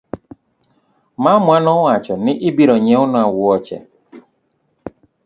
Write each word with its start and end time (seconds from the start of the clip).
Mamwa 1.23 1.57
nowacho 1.63 2.13
ni 2.23 2.33
obiro 2.47 2.75
nyiewna 2.85 3.21
wuoche. 3.33 3.77